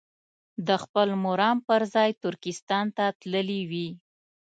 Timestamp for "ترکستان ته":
2.23-3.05